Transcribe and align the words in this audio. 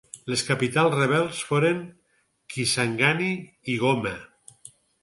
Les 0.29 0.43
capitals 0.45 0.95
rebels 0.95 1.43
foren 1.51 1.85
Kisangani 2.55 3.33
i 3.77 3.81
Goma. 3.87 4.17